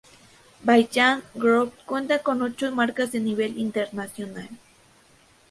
[0.63, 4.49] Vaillant Group cuenta con ocho marcas a nivel internacional.